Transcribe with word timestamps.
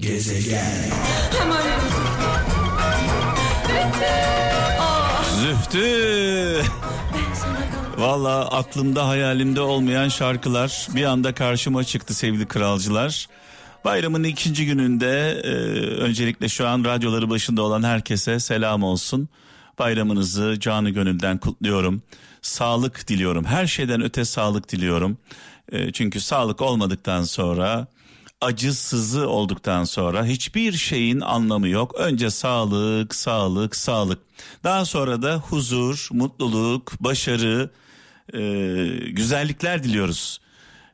Gezegen. 0.00 0.90
Zühtü. 5.40 6.62
Valla 7.98 8.50
aklımda 8.50 9.08
hayalimde 9.08 9.60
olmayan 9.60 10.08
şarkılar 10.08 10.88
bir 10.94 11.04
anda 11.04 11.34
karşıma 11.34 11.84
çıktı 11.84 12.14
sevgili 12.14 12.46
kralcılar. 12.46 13.26
Bayramın 13.84 14.24
ikinci 14.24 14.66
gününde 14.66 15.40
e, 15.44 15.50
öncelikle 15.96 16.48
şu 16.48 16.68
an 16.68 16.84
radyoları 16.84 17.30
başında 17.30 17.62
olan 17.62 17.82
herkese 17.82 18.40
selam 18.40 18.82
olsun. 18.82 19.28
Bayramınızı 19.78 20.56
canı 20.60 20.90
gönülden 20.90 21.38
kutluyorum. 21.38 22.02
Sağlık 22.42 23.08
diliyorum. 23.08 23.44
Her 23.44 23.66
şeyden 23.66 24.02
öte 24.02 24.24
sağlık 24.24 24.72
diliyorum. 24.72 25.18
E, 25.72 25.92
çünkü 25.92 26.20
sağlık 26.20 26.60
olmadıktan 26.60 27.22
sonra 27.22 27.86
acı 28.40 28.74
sızı 28.74 29.28
olduktan 29.28 29.84
sonra 29.84 30.24
hiçbir 30.24 30.72
şeyin 30.72 31.20
anlamı 31.20 31.68
yok. 31.68 31.94
Önce 31.98 32.30
sağlık, 32.30 33.14
sağlık, 33.14 33.76
sağlık. 33.76 34.18
Daha 34.64 34.84
sonra 34.84 35.22
da 35.22 35.36
huzur, 35.36 36.08
mutluluk, 36.12 36.92
başarı, 37.00 37.70
e, 38.34 38.40
güzellikler 39.10 39.82
diliyoruz 39.82 40.40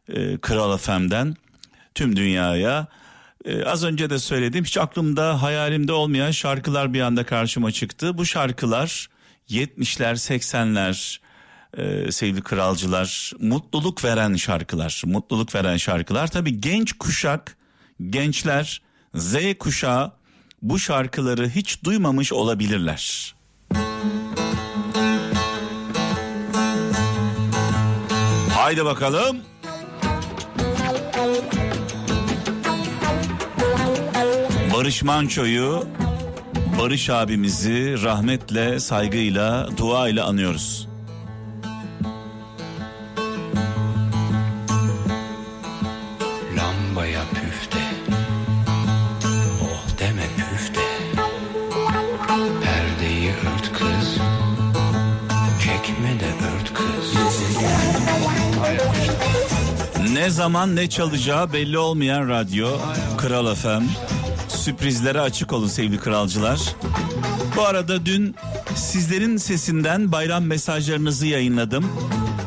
e, 0.09 0.38
Kral 0.38 0.77
FM'den 0.77 1.36
tüm 1.95 2.16
dünyaya. 2.16 2.86
E, 3.45 3.64
az 3.64 3.84
önce 3.84 4.10
de 4.10 4.19
söyledim 4.19 4.64
hiç 4.64 4.78
aklımda 4.78 5.42
hayalimde 5.42 5.92
olmayan 5.92 6.30
şarkılar 6.30 6.94
bir 6.94 7.00
anda 7.00 7.27
karşıma 7.27 7.72
çıktı. 7.72 8.19
Bu 8.19 8.27
şarkılar 8.27 9.08
70'ler 9.50 10.14
80'ler 10.14 11.19
e, 11.76 12.12
sevgili 12.12 12.42
kralcılar 12.42 13.32
mutluluk 13.40 14.04
veren 14.04 14.36
şarkılar 14.36 15.02
mutluluk 15.06 15.54
veren 15.54 15.76
şarkılar 15.76 16.30
tabi 16.30 16.60
genç 16.60 16.92
kuşak 16.92 17.56
gençler 18.10 18.82
Z 19.14 19.36
kuşağı 19.58 20.12
bu 20.62 20.78
şarkıları 20.78 21.48
hiç 21.48 21.84
duymamış 21.84 22.32
olabilirler. 22.32 23.34
Haydi 28.50 28.84
bakalım. 28.84 29.36
Barış 34.74 35.02
Manço'yu 35.02 35.86
Barış 36.80 37.11
abimizi 37.11 38.02
rahmetle, 38.02 38.80
saygıyla, 38.80 39.68
dua 39.77 40.08
ile 40.08 40.22
anıyoruz. 40.22 40.88
Ne 60.27 60.30
zaman 60.30 60.77
ne 60.77 60.88
çalacağı 60.88 61.52
belli 61.52 61.78
olmayan 61.78 62.28
radyo 62.28 62.69
Kral 63.19 63.55
FM. 63.55 63.84
Sürprizlere 64.48 65.20
açık 65.20 65.52
olun 65.52 65.68
sevgili 65.68 65.98
kralcılar. 65.98 66.60
Bu 67.56 67.62
arada 67.62 68.06
dün 68.06 68.34
sizlerin 68.74 69.36
sesinden 69.36 70.12
bayram 70.12 70.44
mesajlarınızı 70.44 71.27
yayınladım. 71.27 71.92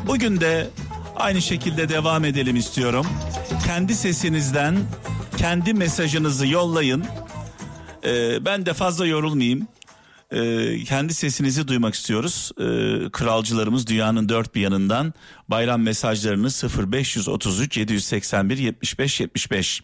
Bugün 0.07 0.41
de 0.41 0.67
aynı 1.15 1.41
şekilde 1.41 1.89
devam 1.89 2.25
edelim 2.25 2.55
istiyorum. 2.55 3.05
Kendi 3.65 3.95
sesinizden 3.95 4.77
kendi 5.37 5.73
mesajınızı 5.73 6.47
yollayın. 6.47 7.05
Ee, 8.03 8.45
ben 8.45 8.65
de 8.65 8.73
fazla 8.73 9.05
yorulmayayım. 9.05 9.67
Ee, 10.31 10.83
kendi 10.83 11.13
sesinizi 11.13 11.67
duymak 11.67 11.93
istiyoruz. 11.93 12.51
Ee, 12.57 13.09
kralcılarımız 13.11 13.87
dünyanın 13.87 14.29
dört 14.29 14.55
bir 14.55 14.61
yanından 14.61 15.13
bayram 15.47 15.81
mesajlarını 15.81 16.47
0533 16.91 17.77
781 17.77 18.57
75 18.57 19.19
75 19.19 19.81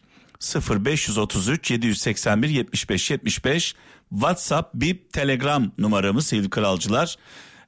0533 0.70 1.72
781 1.72 2.50
75 2.50 3.12
75 3.12 3.76
WhatsApp, 4.10 4.74
Bip, 4.74 5.14
Telegram 5.14 5.72
numaramız 5.78 6.28
sevgili 6.28 6.50
kralcılar. 6.50 7.16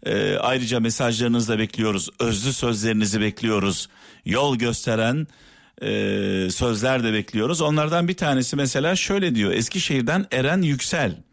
Ee, 0.06 0.35
ayrıca 0.35 0.79
mesajlarınızı 0.79 1.53
da 1.53 1.59
bekliyoruz. 1.59 2.09
Özlü 2.19 2.53
sözlerinizi 2.53 3.22
bekliyoruz. 3.22 3.90
Yol 4.25 4.56
gösteren 4.57 5.28
e, 5.81 5.88
sözler 6.52 7.03
de 7.03 7.13
bekliyoruz. 7.13 7.62
Onlardan 7.62 8.07
bir 8.07 8.18
tanesi 8.18 8.56
mesela 8.56 8.96
şöyle 8.96 9.35
diyor. 9.35 9.52
Eskişehir'den 9.52 10.25
Eren 10.31 10.62
Yüksel. 10.62 11.23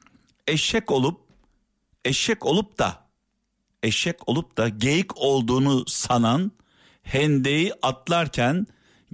Eşek 0.49 0.91
olup 0.91 1.24
eşek 2.05 2.47
olup 2.47 2.79
da 2.79 3.05
eşek 3.83 4.29
olup 4.29 4.57
da 4.57 4.69
geyik 4.69 5.17
olduğunu 5.17 5.85
sanan 5.87 6.53
hendeyi 7.03 7.73
atlarken 7.83 8.67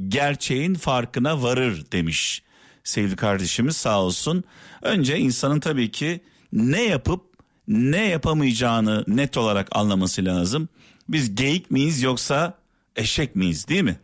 gerçeğin 0.08 0.74
farkına 0.74 1.42
varır 1.42 1.84
demiş. 1.92 2.42
Sevgili 2.84 3.16
kardeşimiz 3.16 3.76
sağ 3.76 4.02
olsun. 4.02 4.44
Önce 4.82 5.18
insanın 5.18 5.60
tabii 5.60 5.90
ki 5.90 6.20
ne 6.52 6.82
yapıp 6.82 7.22
ne 7.68 8.04
yapamayacağını 8.08 9.04
net 9.06 9.36
olarak 9.36 9.76
anlaması 9.76 10.24
lazım. 10.24 10.68
Biz 11.08 11.34
geyik 11.34 11.70
miyiz 11.70 12.02
yoksa 12.02 12.58
eşek 12.96 13.36
miyiz 13.36 13.68
değil 13.68 13.82
mi? 13.82 14.00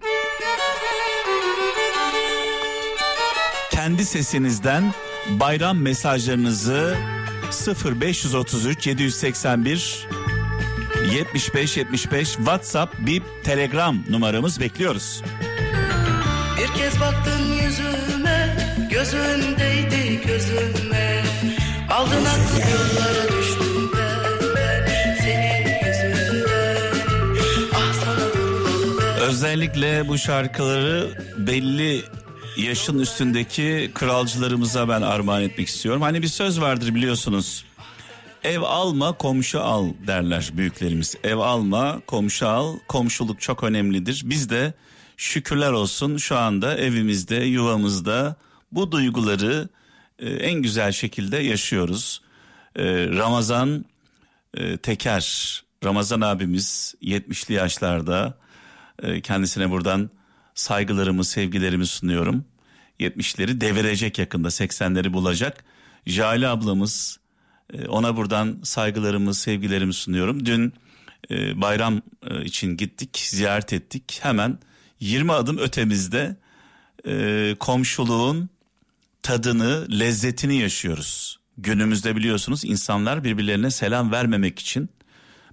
Kendi 3.71 4.05
sesinizden 4.05 4.95
bayram 5.29 5.79
mesajlarınızı 5.79 6.97
0533 7.61 8.87
781 8.87 10.07
75 11.13 11.77
75 11.77 12.29
WhatsApp, 12.29 12.95
Bip, 12.99 13.23
Telegram 13.45 14.05
numaramız 14.11 14.61
bekliyoruz. 14.61 15.23
Bir 16.59 16.81
kez 16.81 17.01
baktın 17.01 17.53
yüzüme 17.63 18.57
Gözündeydi 18.91 20.21
gözüme. 20.27 21.25
Aldın 21.91 22.25
aklı 22.25 22.61
yollara 22.61 23.39
düştüm 23.39 23.91
ben, 23.97 24.55
ben 24.57 25.15
Senin 25.15 25.87
yüzünden. 25.87 26.77
Ah 27.75 27.93
sana 27.93 29.27
Özellikle 29.27 30.09
bu 30.09 30.19
şarkıları 30.19 31.11
belli 31.37 32.05
yaşın 32.57 32.99
üstündeki 32.99 33.91
kralcılarımıza 33.95 34.89
ben 34.89 35.03
armağan 35.03 35.43
etmek 35.43 35.69
istiyorum. 35.69 36.03
Hani 36.03 36.23
bir 36.23 36.29
söz 36.29 36.61
vardır 36.61 36.95
biliyorsunuz. 36.95 37.65
Ev 38.45 38.61
alma 38.61 39.13
komşu 39.13 39.61
al 39.61 39.89
derler 40.07 40.51
büyüklerimiz. 40.53 41.17
Ev 41.25 41.37
alma 41.37 42.01
komşu 42.07 42.49
al 42.49 42.79
komşuluk 42.89 43.41
çok 43.41 43.65
önemlidir. 43.65 44.23
Biz 44.25 44.51
de 44.51 44.75
şükürler 45.17 45.73
olsun 45.73 46.17
şu 46.17 46.37
anda 46.37 46.77
evimizde 46.77 47.37
yuvamızda 47.37 48.37
bu 48.73 48.93
duyguları 48.93 49.69
e, 50.19 50.31
en 50.31 50.63
güzel 50.63 50.93
şekilde 50.93 51.37
yaşıyoruz. 51.37 52.23
E, 52.77 52.85
Ramazan 53.09 53.85
e, 54.55 54.77
Teker 54.77 55.63
Ramazan 55.85 56.21
abimiz 56.21 56.95
70'li 57.03 57.55
yaşlarda 57.55 58.39
kendisine 59.23 59.71
buradan 59.71 60.11
saygılarımı 60.57 61.25
sevgilerimi 61.25 61.87
sunuyorum. 61.87 62.45
70'leri 63.01 63.61
devirecek 63.61 64.19
yakında 64.19 64.49
80'leri 64.49 65.13
bulacak. 65.13 65.65
Jale 66.07 66.49
ablamız 66.49 67.19
e, 67.73 67.87
ona 67.87 68.17
buradan 68.17 68.59
saygılarımı 68.63 69.35
sevgilerimi 69.35 69.95
sunuyorum. 69.95 70.47
Dün 70.47 70.73
e, 71.31 71.61
bayram 71.61 72.03
e, 72.31 72.45
için 72.45 72.77
gittik 72.77 73.19
ziyaret 73.19 73.73
ettik 73.73 74.19
hemen 74.23 74.59
20 75.01 75.33
adım 75.33 75.59
ötemizde 75.59 76.37
komşuluğun 77.59 78.49
tadını 79.23 79.87
lezzetini 80.01 80.57
yaşıyoruz. 80.57 81.39
Günümüzde 81.59 82.17
biliyorsunuz 82.17 82.65
insanlar 82.65 83.25
birbirlerine 83.25 83.71
selam 83.71 84.13
vermemek 84.13 84.59
için 84.59 84.89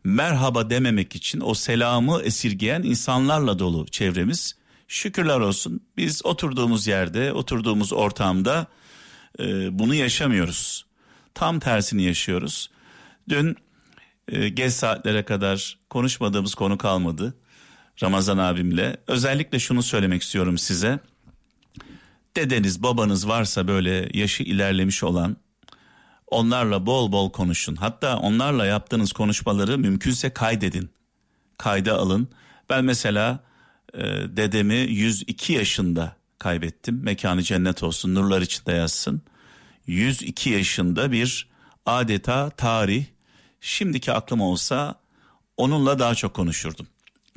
merhaba 0.03 0.69
dememek 0.69 1.15
için 1.15 1.41
o 1.41 1.53
selamı 1.53 2.21
esirgeyen 2.21 2.83
insanlarla 2.83 3.59
dolu 3.59 3.87
çevremiz. 3.87 4.55
Şükürler 4.93 5.39
olsun 5.39 5.81
biz 5.97 6.25
oturduğumuz 6.25 6.87
yerde 6.87 7.33
oturduğumuz 7.33 7.93
ortamda 7.93 8.67
e, 9.39 9.79
bunu 9.79 9.95
yaşamıyoruz. 9.95 10.85
Tam 11.33 11.59
tersini 11.59 12.03
yaşıyoruz. 12.03 12.69
Dün 13.29 13.55
e, 14.27 14.49
geç 14.49 14.73
saatlere 14.73 15.23
kadar 15.25 15.77
konuşmadığımız 15.89 16.55
konu 16.55 16.77
kalmadı. 16.77 17.33
Ramazan 18.03 18.37
abimle 18.37 18.97
özellikle 19.07 19.59
şunu 19.59 19.83
söylemek 19.83 20.21
istiyorum 20.21 20.57
size. 20.57 20.99
Dedeniz 22.35 22.83
babanız 22.83 23.27
varsa 23.27 23.67
böyle 23.67 24.09
yaşı 24.13 24.43
ilerlemiş 24.43 25.03
olan 25.03 25.37
onlarla 26.27 26.85
bol 26.85 27.11
bol 27.11 27.31
konuşun. 27.31 27.75
Hatta 27.75 28.17
onlarla 28.17 28.65
yaptığınız 28.65 29.11
konuşmaları 29.11 29.77
mümkünse 29.77 30.29
kaydedin. 30.29 30.89
Kayda 31.57 31.97
alın. 31.97 32.27
Ben 32.69 32.85
mesela 32.85 33.52
e, 33.93 34.03
dedemi 34.37 34.75
102 34.75 35.53
yaşında 35.53 36.15
kaybettim. 36.39 36.99
Mekanı 37.03 37.43
cennet 37.43 37.83
olsun, 37.83 38.15
nurlar 38.15 38.41
içinde 38.41 38.71
yatsın. 38.71 39.21
102 39.87 40.49
yaşında 40.49 41.11
bir 41.11 41.49
adeta 41.85 42.49
tarih. 42.49 43.05
Şimdiki 43.61 44.11
aklım 44.11 44.41
olsa 44.41 44.95
onunla 45.57 45.99
daha 45.99 46.15
çok 46.15 46.33
konuşurdum. 46.33 46.87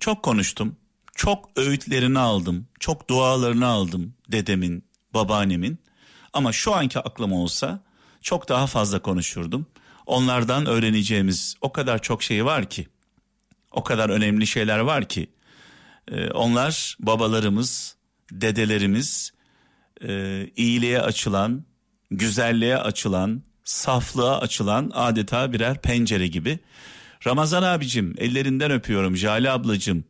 Çok 0.01 0.23
konuştum. 0.23 0.77
Çok 1.15 1.51
öğütlerini 1.57 2.19
aldım. 2.19 2.69
Çok 2.81 3.11
dualarını 3.11 3.67
aldım 3.67 4.15
dedemin, 4.29 4.85
babaannemin. 5.15 5.79
Ama 6.33 6.53
şu 6.53 6.75
anki 6.75 6.99
aklım 6.99 7.33
olsa 7.33 7.81
çok 8.23 8.49
daha 8.49 8.67
fazla 8.67 9.03
konuşurdum. 9.03 9.67
Onlardan 10.07 10.67
öğreneceğimiz 10.67 11.55
o 11.61 11.73
kadar 11.73 12.03
çok 12.03 12.23
şey 12.23 12.45
var 12.45 12.71
ki. 12.71 12.89
O 13.71 13.85
kadar 13.85 14.11
önemli 14.11 14.47
şeyler 14.47 14.79
var 14.79 15.09
ki. 15.09 15.31
Ee, 16.11 16.31
onlar 16.31 16.97
babalarımız, 17.01 17.97
dedelerimiz 18.33 19.33
e, 20.09 20.45
iyiliğe 20.57 21.01
açılan, 21.01 21.65
güzelliğe 22.11 22.77
açılan, 22.79 23.43
saflığa 23.65 24.41
açılan 24.41 24.91
adeta 24.95 25.53
birer 25.53 25.83
pencere 25.83 26.27
gibi. 26.27 26.59
Ramazan 27.27 27.63
abicim 27.63 28.15
ellerinden 28.19 28.71
öpüyorum. 28.71 29.17
Jale 29.17 29.51
ablacım 29.51 30.05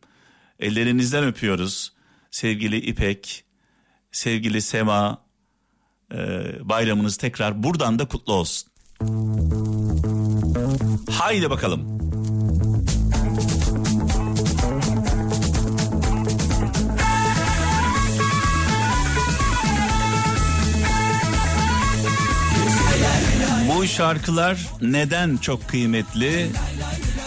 ellerinizden 0.60 1.24
öpüyoruz. 1.24 1.92
Sevgili 2.30 2.76
İpek, 2.76 3.44
sevgili 4.12 4.62
Sema 4.62 5.22
e, 6.12 6.18
bayramınız 6.68 7.16
tekrar 7.16 7.62
buradan 7.62 7.98
da 7.98 8.08
kutlu 8.08 8.32
olsun. 8.32 8.68
Haydi 11.10 11.50
bakalım. 11.50 11.95
Bu 23.76 23.86
şarkılar 23.86 24.66
neden 24.80 25.36
çok 25.36 25.68
kıymetli? 25.68 26.50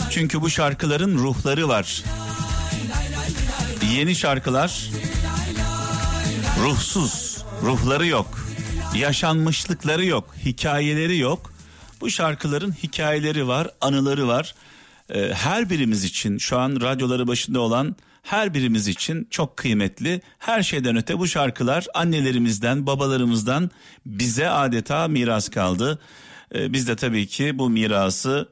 Çünkü 0.10 0.42
bu 0.42 0.50
şarkıların 0.50 1.18
ruhları 1.18 1.68
var. 1.68 2.04
Yeni 3.94 4.16
şarkılar 4.16 4.90
ruhsuz, 6.63 7.44
ruhları 7.63 8.07
yok. 8.07 8.48
Yaşanmışlıkları 8.96 10.06
yok, 10.06 10.36
hikayeleri 10.46 11.18
yok. 11.18 11.54
Bu 12.01 12.10
şarkıların 12.10 12.72
hikayeleri 12.72 13.48
var, 13.48 13.68
anıları 13.81 14.28
var. 14.28 14.56
Ee, 15.10 15.31
her 15.34 15.69
birimiz 15.69 16.04
için 16.04 16.38
şu 16.38 16.60
an 16.60 16.81
radyoları 16.81 17.28
başında 17.28 17.60
olan 17.60 17.95
her 18.24 18.54
birimiz 18.54 18.88
için 18.88 19.28
çok 19.31 19.57
kıymetli. 19.57 20.22
Her 20.40 20.63
şeyden 20.63 20.95
öte 20.95 21.19
bu 21.19 21.28
şarkılar 21.28 21.86
annelerimizden, 21.94 22.86
babalarımızdan 22.86 23.72
bize 24.06 24.50
adeta 24.50 25.07
miras 25.07 25.50
kaldı. 25.50 26.00
Ee, 26.56 26.74
biz 26.74 26.88
de 26.88 26.96
tabii 26.96 27.28
ki 27.28 27.60
bu 27.60 27.69
mirası 27.69 28.50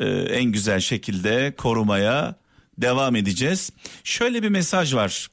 e, 0.00 0.06
en 0.08 0.44
güzel 0.44 0.80
şekilde 0.80 1.54
korumaya 1.58 2.34
devam 2.78 3.16
edeceğiz. 3.16 3.70
Şöyle 4.04 4.42
bir 4.42 4.48
mesaj 4.48 4.94
var. 4.94 5.28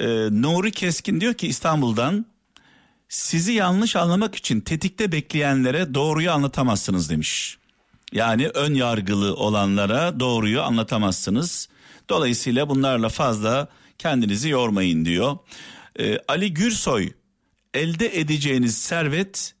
Ee, 0.00 0.06
Nuri 0.30 0.70
Keskin 0.72 1.20
diyor 1.20 1.34
ki 1.34 1.46
İstanbul'dan 1.46 2.26
sizi 3.08 3.52
yanlış 3.52 3.96
anlamak 3.96 4.34
için 4.34 4.60
tetikte 4.60 5.12
bekleyenlere 5.12 5.94
doğruyu 5.94 6.30
anlatamazsınız 6.30 7.10
demiş. 7.10 7.58
Yani 8.12 8.48
ön 8.48 8.74
yargılı 8.74 9.34
olanlara 9.34 10.20
doğruyu 10.20 10.62
anlatamazsınız. 10.62 11.68
Dolayısıyla 12.08 12.68
bunlarla 12.68 13.08
fazla 13.08 13.68
kendinizi 13.98 14.48
yormayın 14.48 15.04
diyor. 15.04 15.38
Ee, 15.98 16.18
Ali 16.28 16.54
Gürsoy 16.54 17.12
elde 17.74 18.20
edeceğiniz 18.20 18.78
servet 18.78 19.53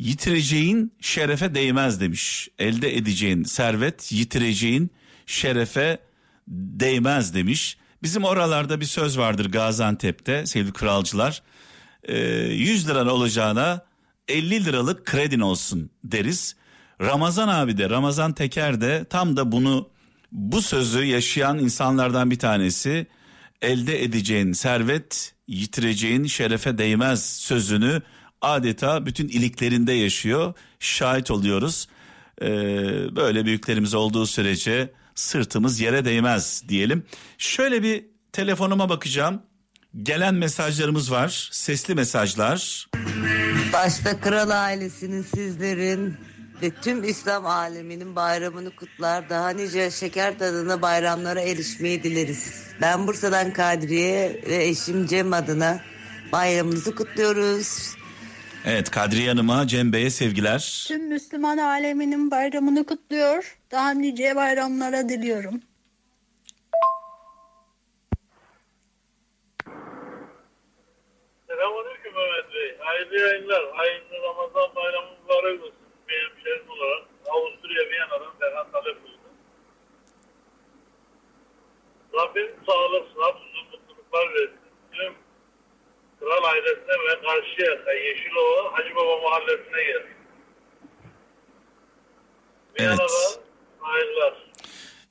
yitireceğin 0.00 0.92
şerefe 1.00 1.54
değmez 1.54 2.00
demiş. 2.00 2.48
Elde 2.58 2.96
edeceğin 2.96 3.44
servet 3.44 4.12
yitireceğin 4.12 4.90
şerefe 5.26 5.98
değmez 6.48 7.34
demiş. 7.34 7.78
Bizim 8.02 8.24
oralarda 8.24 8.80
bir 8.80 8.86
söz 8.86 9.18
vardır 9.18 9.52
Gaziantep'te 9.52 10.46
sevgili 10.46 10.72
kralcılar. 10.72 11.42
Ee, 12.04 12.18
100 12.18 12.88
liran 12.88 13.06
olacağına 13.06 13.84
50 14.28 14.64
liralık 14.64 15.06
kredin 15.06 15.40
olsun 15.40 15.90
deriz. 16.04 16.56
Ramazan 17.00 17.48
abi 17.48 17.78
de 17.78 17.90
Ramazan 17.90 18.32
Teker 18.32 18.80
de 18.80 19.04
tam 19.10 19.36
da 19.36 19.52
bunu 19.52 19.88
bu 20.32 20.62
sözü 20.62 21.04
yaşayan 21.04 21.58
insanlardan 21.58 22.30
bir 22.30 22.38
tanesi 22.38 23.06
elde 23.62 24.04
edeceğin 24.04 24.52
servet 24.52 25.34
yitireceğin 25.48 26.24
şerefe 26.24 26.78
değmez 26.78 27.36
sözünü 27.36 28.02
adeta 28.42 29.06
bütün 29.06 29.28
iliklerinde 29.28 29.92
yaşıyor 29.92 30.54
şahit 30.80 31.30
oluyoruz 31.30 31.88
ee, 32.42 32.46
böyle 33.16 33.44
büyüklerimiz 33.44 33.94
olduğu 33.94 34.26
sürece 34.26 34.92
sırtımız 35.14 35.80
yere 35.80 36.04
değmez 36.04 36.62
diyelim 36.68 37.04
şöyle 37.38 37.82
bir 37.82 38.04
telefonuma 38.32 38.88
bakacağım 38.88 39.42
gelen 40.02 40.34
mesajlarımız 40.34 41.10
var 41.10 41.48
sesli 41.52 41.94
mesajlar 41.94 42.86
Başta 43.72 44.20
kral 44.20 44.50
ailesinin 44.50 45.22
sizlerin 45.22 46.16
ve 46.62 46.70
tüm 46.70 47.04
İslam 47.04 47.46
aleminin 47.46 48.16
bayramını 48.16 48.76
kutlar. 48.76 49.30
Daha 49.30 49.50
nice 49.50 49.90
şeker 49.90 50.38
tadına 50.38 50.82
bayramlara 50.82 51.40
erişmeyi 51.40 52.02
dileriz. 52.02 52.52
Ben 52.80 53.06
Bursa'dan 53.06 53.52
Kadriye 53.52 54.42
ve 54.48 54.64
eşim 54.64 55.06
Cem 55.06 55.32
adına 55.32 55.80
bayramınızı 56.32 56.94
kutluyoruz. 56.94 57.96
Evet 58.66 58.90
Kadriye 58.90 59.28
Hanım'a 59.28 59.66
Cem 59.66 59.92
Bey'e 59.92 60.10
sevgiler 60.10 60.84
Tüm 60.88 61.08
Müslüman 61.08 61.58
aleminin 61.58 62.30
bayramını 62.30 62.86
kutluyor. 62.86 63.58
Daha 63.70 63.90
nice 63.90 64.36
bayramlara 64.36 65.08
diliyorum. 65.08 65.60
Selamünaleyküm 71.48 72.12
Mehmet 72.14 72.54
Bey. 72.54 72.76
Hayırlı 72.78 73.18
yayınlar. 73.18 73.62
Hayırlı 73.72 74.14
Ramazan 74.22 74.76
bayramı 74.76 75.08
mübarek 75.22 75.62
olsun. 75.62 75.74
Benim 76.08 76.44
şerif 76.44 76.70
olarak 76.70 77.02
Avusturya 77.30 77.82
Viyana'dan 77.90 78.32
Ferhan 78.40 78.70
Talep 78.72 79.02
buyurdu. 79.02 79.20
Rabbim 82.14 82.50
sağlık, 82.66 83.08
sıhhat, 83.14 83.34
uzun 83.34 83.64
mutluluklar 83.72 84.34
versin. 84.34 84.60
Tüm 84.92 85.14
kral 86.20 86.44
ailesine 86.44 86.94
ve 87.08 87.22
Karşıyaka, 87.26 87.92
Yeşilova, 87.92 88.72
Hacı 88.72 88.96
Baba 88.96 89.22
mahallesine 89.22 89.84
geldim. 89.84 90.16
Evet. 92.76 92.80
Viyana'dan 92.80 93.42
hayırlar. 93.78 94.34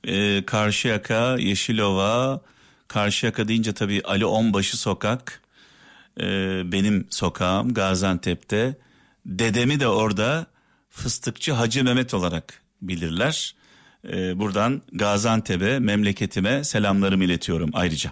Ee, 0.04 0.39
Karşıyaka, 0.50 1.38
Yeşilova, 1.38 2.40
Karşıyaka 2.88 3.48
deyince 3.48 3.72
tabii 3.72 4.02
Ali 4.04 4.26
Onbaşı 4.26 4.76
sokak, 4.76 5.42
ee, 6.20 6.62
benim 6.72 7.06
sokağım 7.10 7.74
Gaziantep'te. 7.74 8.76
Dedemi 9.26 9.80
de 9.80 9.88
orada 9.88 10.46
Fıstıkçı 10.90 11.52
Hacı 11.52 11.84
Mehmet 11.84 12.14
olarak 12.14 12.62
bilirler. 12.82 13.54
Ee, 14.08 14.38
buradan 14.38 14.82
Gaziantep'e, 14.92 15.78
memleketime 15.78 16.64
selamlarımı 16.64 17.24
iletiyorum 17.24 17.70
ayrıca. 17.72 18.10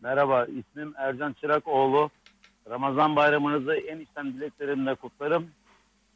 Merhaba, 0.00 0.44
ismim 0.44 0.94
Ercan 0.96 1.32
Çırakoğlu. 1.32 2.10
Ramazan 2.70 3.16
bayramınızı 3.16 3.74
en 3.74 3.98
içten 4.00 4.34
dileklerimle 4.34 4.94
kutlarım. 4.94 5.50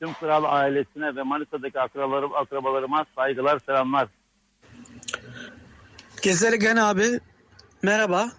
Tüm 0.01 0.15
kral 0.15 0.45
ailesine 0.45 1.17
ve 1.17 1.23
Manisa'daki 1.23 1.81
akrabalarım, 1.81 2.35
akrabalarıma 2.35 3.07
saygılar, 3.15 3.61
selamlar. 3.67 4.09
Gezergen 6.23 6.77
abi 6.77 7.21
merhaba. 7.83 8.31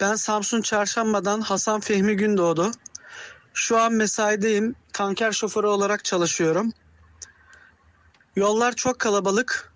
Ben 0.00 0.14
Samsun 0.14 0.62
Çarşamba'dan 0.62 1.40
Hasan 1.40 1.80
Fehmi 1.80 2.16
Gündoğdu. 2.16 2.70
Şu 3.54 3.78
an 3.78 3.92
mesaideyim. 3.92 4.74
Tanker 4.92 5.32
şoförü 5.32 5.66
olarak 5.66 6.04
çalışıyorum. 6.04 6.72
Yollar 8.36 8.72
çok 8.72 8.98
kalabalık. 8.98 9.72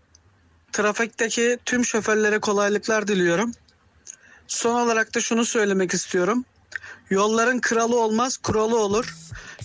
Trafikteki 0.73 1.59
tüm 1.65 1.85
şoförlere 1.85 2.39
kolaylıklar 2.39 3.09
diliyorum. 3.09 3.53
Son 4.47 4.81
olarak 4.81 5.15
da 5.15 5.21
şunu 5.21 5.45
söylemek 5.45 5.95
istiyorum. 5.95 6.45
Yolların 7.11 7.59
kralı 7.59 8.01
olmaz, 8.01 8.37
kuralı 8.37 8.79
olur. 8.79 9.15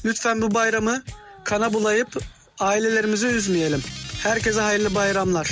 Lütfen 0.06 0.42
bu 0.42 0.54
bayramı 0.54 1.04
kana 1.50 1.74
bulayıp 1.74 2.18
ailelerimizi 2.60 3.28
üzmeyelim. 3.28 3.84
Herkese 4.24 4.62
hayırlı 4.62 4.96
bayramlar. 4.96 5.50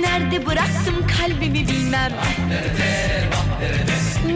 Nerede 0.00 0.46
bıraktım 0.46 1.06
kalbimi 1.18 1.68
bilmem 1.68 2.12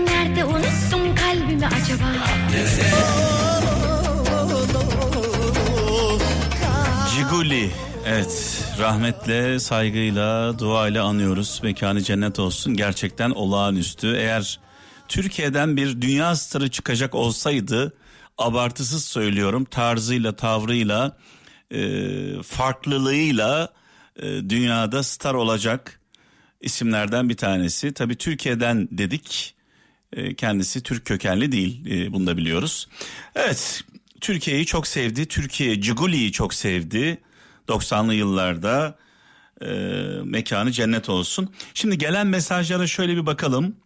Nerede 0.05 0.45
unuttum 0.45 1.17
kalbimi 1.17 1.67
acaba 1.67 2.13
Ciguli 7.15 7.71
Evet 8.07 8.65
rahmetle 8.79 9.61
saygıyla 9.61 10.59
duayla 10.59 11.05
anıyoruz. 11.05 11.61
Mekanı 11.63 12.03
cennet 12.03 12.39
olsun 12.39 12.75
gerçekten 12.75 13.31
olağanüstü. 13.31 14.17
Eğer 14.17 14.59
Türkiye'den 15.11 15.77
bir 15.77 16.01
dünya 16.01 16.37
starı 16.37 16.71
çıkacak 16.71 17.15
olsaydı 17.15 17.93
abartısız 18.39 19.05
söylüyorum 19.05 19.65
tarzıyla 19.65 20.37
tavrıyla 20.37 21.17
e, 21.71 22.43
farklılığıyla 22.43 23.73
e, 24.17 24.27
dünyada 24.27 25.03
star 25.03 25.35
olacak 25.35 26.01
isimlerden 26.61 27.29
bir 27.29 27.37
tanesi. 27.37 27.95
Tabii 27.95 28.17
Türkiye'den 28.17 28.89
dedik 28.91 29.55
e, 30.13 30.35
kendisi 30.35 30.83
Türk 30.83 31.05
kökenli 31.05 31.53
değil 31.53 31.87
e, 31.87 32.13
bunu 32.13 32.27
da 32.27 32.37
biliyoruz. 32.37 32.89
Evet 33.35 33.85
Türkiye'yi 34.21 34.67
çok 34.67 34.87
sevdi 34.87 35.27
Türkiye 35.27 35.81
Ciguli'yi 35.81 36.33
çok 36.33 36.55
sevdi 36.55 37.19
90'lı 37.69 38.15
yıllarda 38.15 38.99
e, 39.63 39.67
mekanı 40.25 40.73
cennet 40.73 41.09
olsun. 41.09 41.55
Şimdi 41.75 41.99
gelen 41.99 42.27
mesajlara 42.27 42.87
şöyle 42.87 43.17
bir 43.17 43.27
bakalım. 43.27 43.77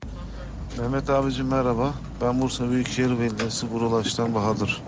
Mehmet 0.78 1.10
abicim 1.10 1.46
merhaba. 1.46 1.94
Ben 2.20 2.40
Bursa 2.40 2.70
Büyükşehir 2.70 3.20
Belediyesi 3.20 3.72
Burulaş'tan 3.72 4.34
Bahadır. 4.34 4.82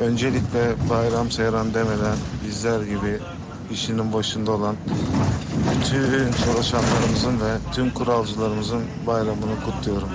Öncelikle 0.00 0.74
bayram 0.90 1.30
seyran 1.30 1.74
demeden 1.74 2.16
bizler 2.46 2.80
gibi 2.80 3.18
işinin 3.72 4.12
başında 4.12 4.52
olan 4.52 4.76
bütün 5.74 6.32
çalışanlarımızın 6.32 7.40
ve 7.40 7.72
tüm 7.74 7.94
kuralcılarımızın 7.94 8.82
bayramını 9.06 9.64
kutluyorum. 9.64 10.10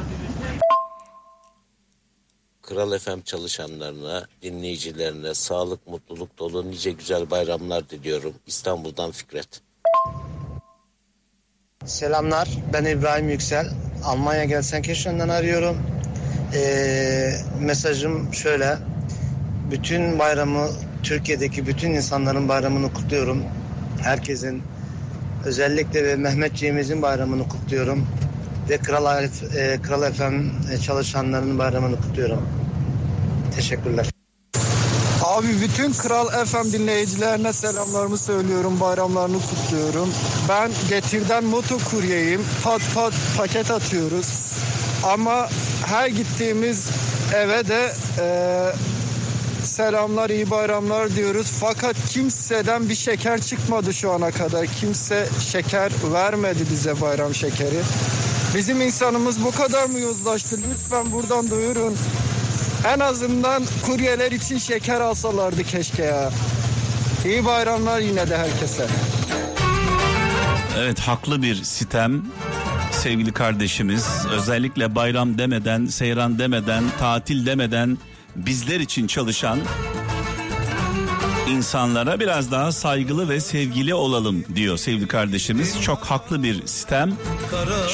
Kral 2.62 2.98
FM 2.98 3.22
çalışanlarına, 3.26 4.26
dinleyicilerine 4.42 5.34
sağlık, 5.34 5.88
mutluluk 5.88 6.38
dolu 6.40 6.72
nice 6.72 6.92
güzel 6.92 7.32
bayramlar 7.32 7.90
diliyorum. 7.90 8.34
İstanbul'dan 8.48 9.12
Fikret. 9.12 9.62
Selamlar, 11.86 12.50
ben 12.74 12.86
İbrahim 12.86 13.30
Yüksel. 13.30 13.68
Almanya 14.04 14.44
Gelsenkirchen'den 14.44 15.30
arıyorum. 15.30 15.78
Ee, 16.56 17.34
mesajım 17.60 18.34
şöyle. 18.34 18.78
Bütün 19.72 20.20
bayramı, 20.20 20.68
Türkiye'deki 21.04 21.68
bütün 21.68 21.92
insanların 21.92 22.50
bayramını 22.50 22.94
kutluyorum. 22.94 23.44
Herkesin, 24.02 24.64
özellikle 25.46 26.04
ve 26.04 26.16
Mehmetçiğimizin 26.16 27.02
bayramını 27.02 27.48
kutluyorum. 27.48 28.08
Ve 28.70 28.78
Kral, 28.78 29.24
e, 29.24 29.82
Kral 29.82 30.12
FM 30.12 30.50
çalışanlarının 30.86 31.60
bayramını 31.60 31.96
kutluyorum. 31.96 32.50
Teşekkürler. 33.56 34.13
Abi 35.34 35.62
bütün 35.62 35.94
Kral 35.94 36.46
FM 36.46 36.72
dinleyicilerine 36.72 37.54
selamlarımı 37.54 38.18
söylüyorum, 38.18 38.80
bayramlarını 38.80 39.38
kutluyorum. 39.42 40.10
Ben 40.50 40.72
Getir'den 40.90 41.44
motokuryeyim. 41.44 42.42
Pat 42.64 42.82
pat 42.96 43.14
paket 43.38 43.72
atıyoruz. 43.72 44.28
Ama 45.04 45.50
her 45.86 46.08
gittiğimiz 46.08 46.90
eve 47.36 47.68
de 47.68 47.94
e, 48.20 48.28
selamlar, 49.66 50.30
iyi 50.30 50.50
bayramlar 50.50 51.16
diyoruz. 51.16 51.48
Fakat 51.60 51.96
kimseden 52.10 52.90
bir 52.90 52.96
şeker 52.96 53.42
çıkmadı 53.42 53.94
şu 53.94 54.12
ana 54.12 54.32
kadar. 54.32 54.68
Kimse 54.68 55.28
şeker 55.52 55.92
vermedi 56.14 56.64
bize 56.72 57.02
bayram 57.02 57.36
şekeri. 57.36 57.82
Bizim 58.56 58.82
insanımız 58.82 59.44
bu 59.44 59.52
kadar 59.52 59.86
mı 59.86 60.00
yozlaştı? 60.00 60.58
Lütfen 60.72 61.12
buradan 61.12 61.50
duyurun. 61.50 61.98
En 62.86 63.00
azından 63.00 63.64
kuryeler 63.86 64.32
için 64.32 64.58
şeker 64.58 65.02
alsalardı 65.02 65.64
keşke 65.64 66.04
ya. 66.04 66.32
İyi 67.26 67.46
bayramlar 67.46 68.00
yine 68.00 68.30
de 68.30 68.38
herkese. 68.38 68.88
Evet 70.80 71.00
haklı 71.00 71.42
bir 71.42 71.64
sitem 71.64 72.26
sevgili 72.92 73.34
kardeşimiz 73.34 74.08
özellikle 74.32 74.96
bayram 74.96 75.38
demeden 75.38 75.86
seyran 75.86 76.40
demeden 76.40 76.84
tatil 77.00 77.46
demeden 77.46 77.98
bizler 78.36 78.80
için 78.80 79.08
çalışan 79.08 79.60
insanlara 81.50 82.20
biraz 82.20 82.52
daha 82.52 82.72
saygılı 82.72 83.30
ve 83.30 83.40
sevgili 83.40 83.94
olalım 83.94 84.46
diyor 84.56 84.78
sevgili 84.78 85.08
kardeşimiz. 85.08 85.82
Çok 85.82 86.06
haklı 86.06 86.44
bir 86.44 86.68
sistem. 86.68 87.14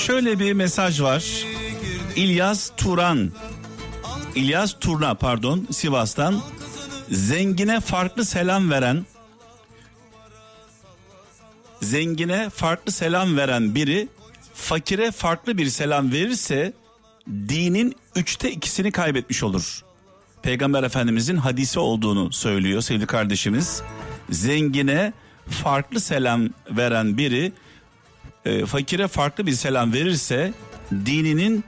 Şöyle 0.06 0.40
bir 0.40 0.54
mesaj 0.54 1.02
var. 1.02 1.24
İlyas 2.16 2.70
Turan. 2.78 3.32
İlyas 4.40 4.76
Turna 4.80 5.14
pardon 5.14 5.68
Sivas'tan 5.72 6.42
zengine 7.10 7.80
farklı 7.80 8.26
selam 8.26 8.72
veren 8.72 9.06
zengine 11.82 12.50
farklı 12.50 12.92
selam 12.92 13.38
veren 13.38 13.76
biri 13.76 14.08
fakire 14.54 15.12
farklı 15.12 15.58
bir 15.58 15.70
selam 15.70 16.12
verirse 16.12 16.74
dinin 17.28 17.96
üçte 18.16 18.52
ikisini 18.52 18.92
kaybetmiş 18.92 19.44
olur. 19.44 19.82
Peygamber 20.42 20.84
Efendimizin 20.84 21.38
hadisi 21.38 21.80
olduğunu 21.80 22.34
söylüyor 22.34 22.82
sevgili 22.82 23.08
kardeşimiz. 23.08 23.82
Zengine 24.30 25.14
farklı 25.50 26.00
selam 26.00 26.50
veren 26.70 27.18
biri 27.18 27.52
e, 28.46 28.66
fakire 28.66 29.08
farklı 29.08 29.46
bir 29.46 29.54
selam 29.54 29.94
verirse 29.94 30.54
dininin 30.92 31.64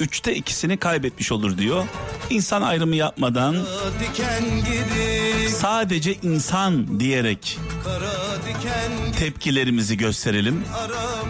üçte 0.00 0.34
ikisini 0.34 0.76
kaybetmiş 0.76 1.32
olur 1.32 1.58
diyor. 1.58 1.84
İnsan 2.30 2.62
ayrımı 2.62 2.96
yapmadan 2.96 3.56
sadece 5.56 6.14
insan 6.14 7.00
diyerek 7.00 7.58
tepkilerimizi 9.18 9.96
gösterelim. 9.96 10.64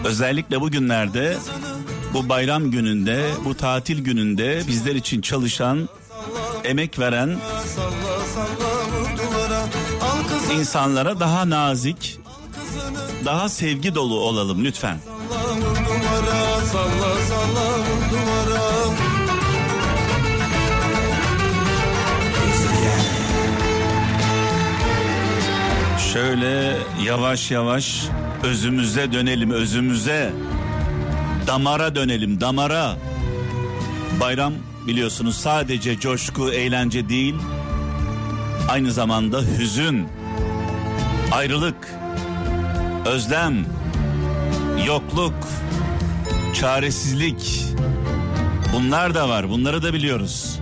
Özellikle 0.05 0.61
bugünlerde 0.61 1.37
bu 2.13 2.29
bayram 2.29 2.71
gününde, 2.71 3.29
bu 3.45 3.55
tatil 3.55 4.03
gününde 4.03 4.61
bizler 4.67 4.95
için 4.95 5.21
çalışan, 5.21 5.89
emek 6.63 6.99
veren 6.99 7.37
insanlara 10.59 11.19
daha 11.19 11.49
nazik, 11.49 12.19
daha 13.25 13.49
sevgi 13.49 13.95
dolu 13.95 14.19
olalım 14.19 14.65
lütfen. 14.65 14.97
Şöyle 26.17 26.77
yavaş 27.03 27.51
yavaş 27.51 28.03
özümüze 28.43 29.11
dönelim 29.11 29.51
özümüze. 29.51 30.33
Damara 31.47 31.95
dönelim 31.95 32.41
damara. 32.41 32.97
Bayram 34.19 34.53
biliyorsunuz 34.87 35.37
sadece 35.37 35.99
coşku, 35.99 36.51
eğlence 36.51 37.09
değil. 37.09 37.35
Aynı 38.69 38.91
zamanda 38.91 39.41
hüzün, 39.41 40.07
ayrılık, 41.31 41.87
özlem, 43.05 43.65
yokluk, 44.87 45.47
çaresizlik. 46.53 47.63
Bunlar 48.73 49.15
da 49.15 49.29
var. 49.29 49.49
Bunları 49.49 49.83
da 49.83 49.93
biliyoruz. 49.93 50.59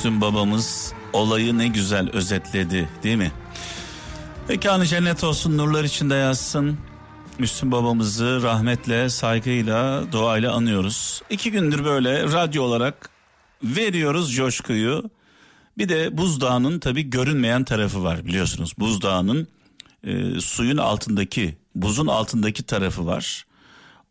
Müslüm 0.00 0.20
babamız 0.20 0.92
olayı 1.12 1.58
ne 1.58 1.68
güzel 1.68 2.10
özetledi 2.10 2.88
değil 3.02 3.16
mi? 3.16 3.32
Mekanı 4.48 4.86
cennet 4.86 5.24
olsun 5.24 5.58
nurlar 5.58 5.84
içinde 5.84 6.14
yazsın. 6.14 6.78
Müslüm 7.38 7.72
babamızı 7.72 8.42
rahmetle, 8.42 9.08
saygıyla, 9.08 10.12
duayla 10.12 10.52
anıyoruz. 10.52 11.22
İki 11.30 11.50
gündür 11.50 11.84
böyle 11.84 12.22
radyo 12.22 12.62
olarak 12.62 13.10
veriyoruz 13.62 14.34
coşkuyu. 14.34 15.10
Bir 15.78 15.88
de 15.88 16.18
buzdağının 16.18 16.78
tabii 16.78 17.10
görünmeyen 17.10 17.64
tarafı 17.64 18.02
var 18.04 18.24
biliyorsunuz. 18.24 18.72
Buzdağının 18.78 19.48
e, 20.04 20.40
suyun 20.40 20.76
altındaki, 20.76 21.56
buzun 21.74 22.06
altındaki 22.06 22.62
tarafı 22.62 23.06
var. 23.06 23.46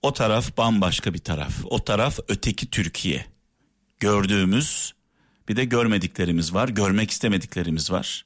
O 0.02 0.14
taraf 0.14 0.58
bambaşka 0.58 1.14
bir 1.14 1.20
taraf. 1.20 1.54
O 1.66 1.84
taraf 1.84 2.20
öteki 2.28 2.70
Türkiye. 2.70 3.26
Gördüğümüz 4.00 4.99
bir 5.50 5.56
de 5.56 5.66
görmediklerimiz 5.66 6.54
var, 6.54 6.70
görmek 6.70 7.12
istemediklerimiz 7.12 7.92
var. 7.92 8.26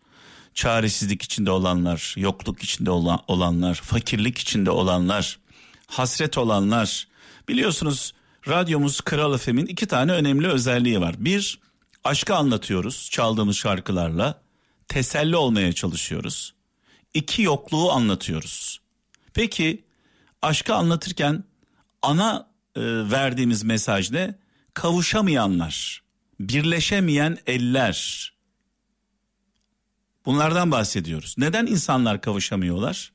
Çaresizlik 0.53 1.21
içinde 1.21 1.51
olanlar, 1.51 2.15
yokluk 2.17 2.63
içinde 2.63 2.91
olan, 2.91 3.19
olanlar, 3.27 3.75
fakirlik 3.75 4.37
içinde 4.37 4.71
olanlar, 4.71 5.39
hasret 5.87 6.37
olanlar. 6.37 7.07
Biliyorsunuz 7.49 8.13
radyomuz 8.47 9.01
Kral 9.01 9.37
FM'in 9.37 9.65
iki 9.65 9.85
tane 9.87 10.11
önemli 10.11 10.47
özelliği 10.47 11.01
var. 11.01 11.15
Bir, 11.17 11.59
aşkı 12.03 12.35
anlatıyoruz 12.35 13.09
çaldığımız 13.11 13.57
şarkılarla. 13.57 14.41
Teselli 14.87 15.35
olmaya 15.35 15.73
çalışıyoruz. 15.73 16.53
İki, 17.13 17.41
yokluğu 17.41 17.91
anlatıyoruz. 17.91 18.81
Peki 19.33 19.83
aşkı 20.41 20.75
anlatırken 20.75 21.43
ana 22.01 22.47
e, 22.75 22.81
verdiğimiz 23.11 23.63
mesaj 23.63 24.11
ne? 24.11 24.35
Kavuşamayanlar, 24.73 26.02
birleşemeyen 26.49 27.37
eller. 27.47 28.33
Bunlardan 30.25 30.71
bahsediyoruz. 30.71 31.35
Neden 31.37 31.65
insanlar 31.65 32.21
kavuşamıyorlar? 32.21 33.11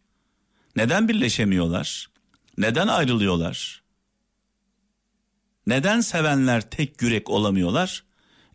Neden 0.77 1.09
birleşemiyorlar? 1.09 2.11
Neden 2.59 2.89
ayrılıyorlar? 2.89 3.83
Neden 5.67 6.01
sevenler 6.01 6.71
tek 6.71 7.03
yürek 7.03 7.31
olamıyorlar? 7.31 8.05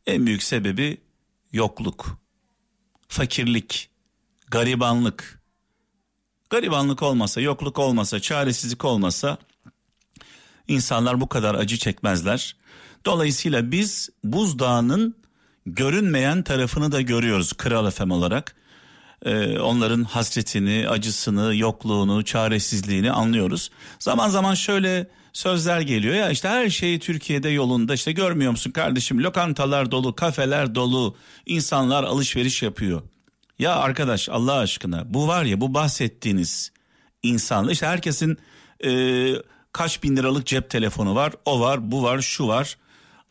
En 0.06 0.26
büyük 0.26 0.44
sebebi 0.44 1.02
yokluk, 1.52 2.20
fakirlik, 3.08 3.90
garibanlık. 4.48 5.44
Garibanlık 6.50 7.04
olmasa, 7.04 7.42
yokluk 7.42 7.80
olmasa, 7.80 8.20
çaresizlik 8.20 8.86
olmasa 8.86 9.38
insanlar 10.68 11.22
bu 11.22 11.30
kadar 11.30 11.56
acı 11.56 11.78
çekmezler. 11.78 12.56
Dolayısıyla 13.06 13.72
biz 13.72 14.10
buzdağının 14.24 15.16
görünmeyen 15.66 16.44
tarafını 16.44 16.92
da 16.92 17.02
görüyoruz 17.02 17.54
Kral 17.54 17.88
Efem 17.88 18.12
olarak. 18.12 18.56
Ee, 19.26 19.60
onların 19.60 20.04
hasretini, 20.04 20.90
acısını, 20.90 21.56
yokluğunu, 21.56 22.26
çaresizliğini 22.26 23.12
anlıyoruz. 23.12 23.72
Zaman 24.00 24.30
zaman 24.30 24.54
şöyle 24.54 25.08
sözler 25.34 25.82
geliyor 25.82 26.16
ya 26.16 26.30
işte 26.30 26.48
her 26.48 26.70
şey 26.70 27.00
Türkiye'de 27.00 27.50
yolunda 27.50 27.94
işte 27.94 28.12
görmüyor 28.12 28.52
musun 28.52 28.72
kardeşim 28.72 29.24
lokantalar 29.24 29.92
dolu, 29.92 30.16
kafeler 30.16 30.76
dolu, 30.76 31.16
insanlar 31.46 32.04
alışveriş 32.04 32.64
yapıyor. 32.64 33.02
Ya 33.60 33.76
arkadaş 33.76 34.30
Allah 34.30 34.54
aşkına 34.54 35.14
bu 35.14 35.28
var 35.28 35.44
ya 35.44 35.62
bu 35.62 35.74
bahsettiğiniz 35.74 36.72
insanlar 37.24 37.72
işte 37.72 37.86
herkesin 37.86 38.38
e, 38.86 39.34
kaç 39.72 40.04
bin 40.04 40.18
liralık 40.18 40.46
cep 40.46 40.70
telefonu 40.70 41.16
var 41.16 41.34
o 41.46 41.60
var 41.60 41.92
bu 41.92 42.04
var 42.04 42.22
şu 42.22 42.48
var 42.48 42.78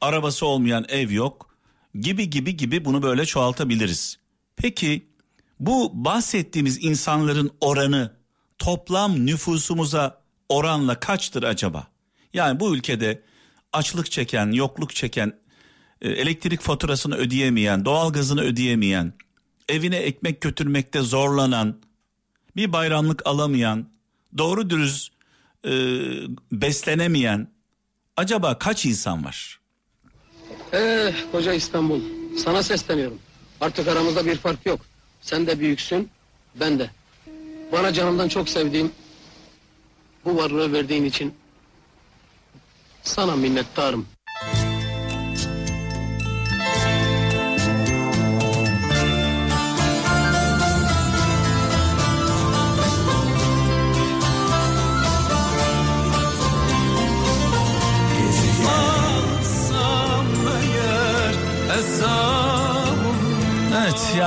arabası 0.02 0.47
olmayan 0.47 0.85
ev 0.88 1.11
yok 1.11 1.56
gibi 2.00 2.30
gibi 2.30 2.56
gibi 2.56 2.85
bunu 2.85 3.02
böyle 3.02 3.26
çoğaltabiliriz. 3.26 4.18
Peki 4.56 5.06
bu 5.61 5.90
bahsettiğimiz 6.04 6.85
insanların 6.85 7.50
oranı 7.61 8.16
toplam 8.59 9.26
nüfusumuza 9.26 10.23
oranla 10.49 11.00
kaçtır 11.00 11.42
acaba? 11.42 11.87
Yani 12.35 12.61
bu 12.61 12.76
ülkede 12.76 13.23
açlık 13.73 14.11
çeken, 14.11 14.52
yokluk 14.52 14.94
çeken, 14.94 15.32
e, 16.00 16.09
elektrik 16.09 16.61
faturasını 16.61 17.16
ödeyemeyen, 17.16 17.85
doğalgazını 17.85 18.40
ödeyemeyen, 18.40 19.12
evine 19.68 19.97
ekmek 19.97 20.40
götürmekte 20.40 21.00
zorlanan, 21.00 21.78
bir 22.56 22.73
bayramlık 22.73 23.26
alamayan, 23.26 23.87
doğru 24.38 24.71
dürüst 24.71 25.12
e, 25.64 25.71
beslenemeyen 26.52 27.49
acaba 28.16 28.59
kaç 28.59 28.87
insan 28.87 29.25
var? 29.25 29.62
Eh 30.73 31.14
koca 31.33 31.52
İstanbul 31.52 32.00
sana 32.38 32.62
sesleniyorum. 32.62 33.19
Artık 33.61 33.88
aramızda 33.88 34.26
bir 34.26 34.37
fark 34.37 34.67
yok. 34.67 34.81
Sen 35.21 35.47
de 35.47 35.61
büyüksün 35.61 36.09
ben 36.55 36.79
de. 36.79 36.91
Bana 37.73 37.93
canımdan 37.93 38.29
çok 38.29 38.49
sevdiğim 38.49 38.93
bu 40.25 40.37
varlığı 40.37 40.73
verdiğin 40.73 41.05
için 41.05 41.35
sana 43.02 43.37
minnettarım. 43.37 44.07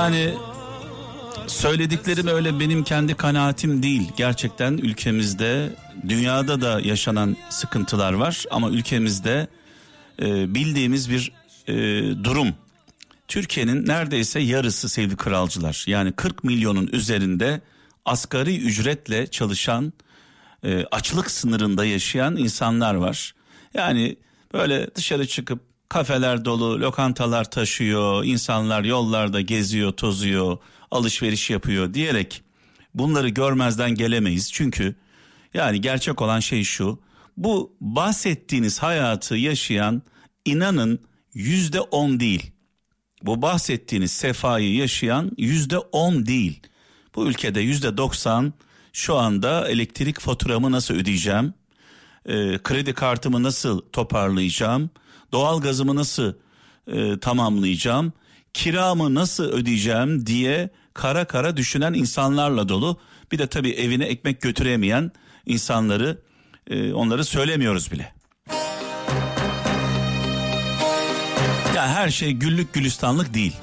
Yani 0.06 0.34
söylediklerim 1.46 2.26
öyle 2.26 2.60
benim 2.60 2.84
kendi 2.84 3.14
kanaatim 3.14 3.82
değil. 3.82 4.12
Gerçekten 4.16 4.72
ülkemizde 4.72 5.70
dünyada 6.08 6.60
da 6.60 6.80
yaşanan 6.80 7.36
sıkıntılar 7.50 8.12
var 8.12 8.44
ama 8.50 8.70
ülkemizde 8.70 9.48
e, 10.22 10.54
bildiğimiz 10.54 11.10
bir 11.10 11.32
e, 11.66 11.74
durum. 12.24 12.54
Türkiye'nin 13.28 13.86
neredeyse 13.86 14.40
yarısı 14.40 14.88
sevgili 14.88 15.16
kralcılar 15.16 15.84
yani 15.86 16.12
40 16.12 16.44
milyonun 16.44 16.86
üzerinde 16.92 17.60
asgari 18.04 18.56
ücretle 18.56 19.26
çalışan 19.26 19.92
e, 20.64 20.84
açlık 20.90 21.30
sınırında 21.30 21.84
yaşayan 21.84 22.36
insanlar 22.36 22.94
var. 22.94 23.34
Yani 23.74 24.16
böyle 24.52 24.94
dışarı 24.94 25.26
çıkıp 25.26 25.60
kafeler 25.96 26.44
dolu, 26.44 26.80
lokantalar 26.80 27.50
taşıyor, 27.50 28.24
insanlar 28.24 28.84
yollarda 28.84 29.40
geziyor, 29.40 29.92
tozuyor, 29.92 30.58
alışveriş 30.90 31.50
yapıyor 31.50 31.94
diyerek 31.94 32.42
bunları 32.94 33.28
görmezden 33.28 33.94
gelemeyiz. 33.94 34.52
Çünkü 34.52 34.94
yani 35.54 35.80
gerçek 35.80 36.22
olan 36.22 36.40
şey 36.40 36.64
şu. 36.64 37.00
Bu 37.36 37.76
bahsettiğiniz 37.80 38.78
hayatı 38.78 39.36
yaşayan 39.36 40.02
inanın 40.44 40.98
yüzde 41.34 41.80
on 41.80 42.20
değil. 42.20 42.50
Bu 43.22 43.42
bahsettiğiniz 43.42 44.10
sefayı 44.10 44.74
yaşayan 44.74 45.30
yüzde 45.38 45.78
on 45.78 46.26
değil. 46.26 46.60
Bu 47.14 47.26
ülkede 47.26 47.60
yüzde 47.60 47.96
doksan 47.96 48.54
şu 48.92 49.16
anda 49.16 49.68
elektrik 49.68 50.20
faturamı 50.20 50.72
nasıl 50.72 50.94
ödeyeceğim? 50.94 51.54
Ee, 52.28 52.58
kredi 52.64 52.94
kartımı 52.94 53.42
nasıl 53.42 53.80
toparlayacağım? 53.92 54.90
Doğal 55.32 55.60
gazımı 55.60 55.96
nasıl 55.96 56.34
e, 56.86 57.18
tamamlayacağım? 57.20 58.12
Kiramı 58.54 59.14
nasıl 59.14 59.44
ödeyeceğim 59.44 60.26
diye 60.26 60.70
kara 60.94 61.24
kara 61.24 61.56
düşünen 61.56 61.92
insanlarla 61.92 62.68
dolu. 62.68 62.98
Bir 63.32 63.38
de 63.38 63.46
tabii 63.46 63.70
evine 63.70 64.04
ekmek 64.04 64.40
götüremeyen 64.40 65.12
insanları 65.46 66.18
e, 66.70 66.92
onları 66.92 67.24
söylemiyoruz 67.24 67.92
bile. 67.92 68.14
Ya 71.76 71.88
her 71.88 72.10
şey 72.10 72.32
güllük 72.32 72.72
gülistanlık 72.72 73.34
değil. 73.34 73.56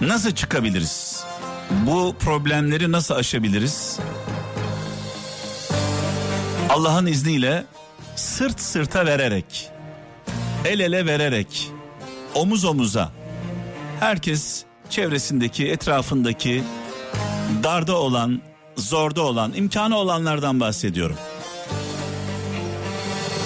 Nasıl 0.00 0.30
çıkabiliriz? 0.30 1.24
Bu 1.86 2.14
problemleri 2.20 2.92
nasıl 2.92 3.14
aşabiliriz? 3.14 3.98
Allah'ın 6.70 7.06
izniyle 7.06 7.64
sırt 8.16 8.60
sırta 8.60 9.06
vererek, 9.06 9.70
el 10.64 10.80
ele 10.80 11.06
vererek, 11.06 11.70
omuz 12.34 12.64
omuza 12.64 13.12
herkes 14.00 14.64
çevresindeki, 14.90 15.68
etrafındaki 15.68 16.62
darda 17.62 17.96
olan, 17.96 18.42
zorda 18.76 19.22
olan, 19.22 19.52
imkanı 19.54 19.96
olanlardan 19.96 20.60
bahsediyorum. 20.60 21.16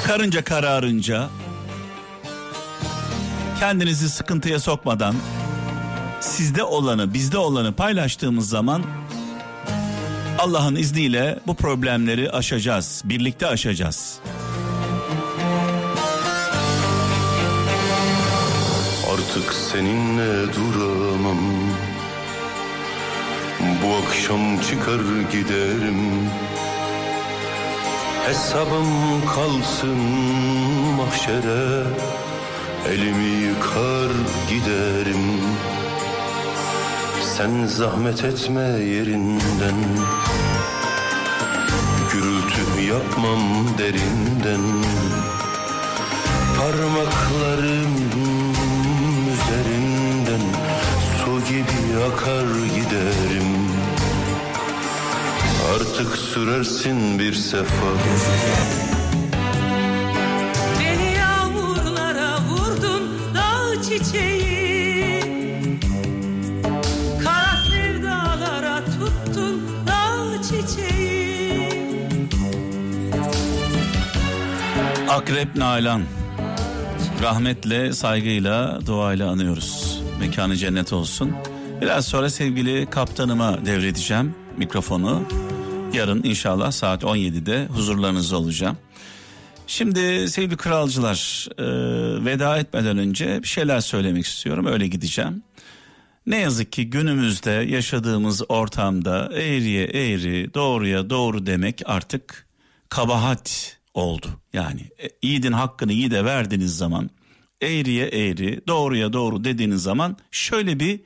Karınca 0.06 0.44
kararınca 0.44 1.28
kendinizi 3.60 4.08
sıkıntıya 4.08 4.60
sokmadan 4.60 5.14
sizde 6.20 6.64
olanı, 6.64 7.14
bizde 7.14 7.38
olanı 7.38 7.72
paylaştığımız 7.72 8.48
zaman 8.48 8.83
Allah'ın 10.38 10.76
izniyle 10.76 11.38
bu 11.46 11.54
problemleri 11.54 12.30
aşacağız, 12.30 13.02
birlikte 13.04 13.46
aşacağız. 13.46 14.18
Artık 19.12 19.54
seninle 19.54 20.52
duramam. 20.54 21.38
Bu 23.61 24.06
akşam 24.06 24.61
çıkar 24.61 25.00
giderim. 25.33 26.30
Hesabım 28.26 29.26
kalsın 29.35 29.98
mahşere. 30.96 31.85
Elimi 32.88 33.44
yıkar 33.44 34.12
giderim 34.50 35.49
Sen 37.40 37.66
zahmet 37.66 38.24
etme 38.24 38.62
yerinden. 38.62 39.79
Gürültü 42.12 42.83
yapmam 42.88 43.40
derinden. 43.79 44.61
Parmaklarım 46.59 47.94
üzerinden. 49.33 50.44
Su 51.24 51.48
gibi 51.48 52.05
akar 52.05 52.46
giderim. 52.66 53.61
Versin 56.61 57.18
bir 57.18 57.35
sefa. 57.35 57.87
Beni 58.05 58.79
Akrep 75.20 75.56
Nalan. 75.56 76.02
Rahmetle, 77.22 77.92
saygıyla, 77.92 78.80
duayla 78.87 79.30
anıyoruz. 79.30 80.00
Mekanı 80.20 80.56
cennet 80.56 80.92
olsun. 80.92 81.33
Biraz 81.80 82.06
sonra 82.06 82.30
sevgili 82.30 82.87
kaptanıma 82.90 83.66
devredeceğim 83.66 84.35
mikrofonu. 84.56 85.28
Yarın 85.92 86.22
inşallah 86.22 86.70
saat 86.70 87.02
17'de 87.02 87.66
huzurlarınızda 87.66 88.38
olacağım. 88.38 88.76
Şimdi 89.66 90.28
sevgili 90.28 90.56
kralcılar 90.56 91.48
e, 91.59 91.64
veda 92.24 92.59
etmeden 92.59 92.98
önce 92.98 93.42
bir 93.42 93.48
şeyler 93.48 93.80
söylemek 93.80 94.26
istiyorum. 94.26 94.66
Öyle 94.66 94.87
gideceğim. 94.87 95.42
Ne 96.26 96.38
yazık 96.38 96.72
ki 96.72 96.90
günümüzde 96.90 97.50
yaşadığımız 97.50 98.42
ortamda 98.48 99.30
eğriye 99.33 99.85
eğri, 99.85 100.54
doğruya 100.54 101.11
doğru 101.11 101.46
demek 101.46 101.83
artık 101.87 102.46
kabahat 102.88 103.79
oldu. 103.94 104.40
Yani 104.53 104.81
e, 105.03 105.09
yiğidin 105.22 105.53
hakkını 105.53 105.92
yiğide 105.92 106.24
verdiğiniz 106.24 106.76
zaman 106.76 107.11
eğriye 107.61 108.07
eğri, 108.07 108.61
doğruya 108.68 109.12
doğru 109.12 109.44
dediğiniz 109.44 109.83
zaman 109.83 110.16
şöyle 110.31 110.81
bir 110.81 111.00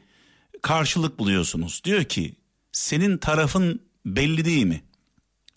karşılık 0.63 1.19
buluyorsunuz. 1.19 1.81
Diyor 1.85 2.05
ki 2.05 2.35
senin 2.73 3.19
tarafın 3.19 3.81
belli 4.07 4.45
değil 4.45 4.65
mi? 4.65 4.83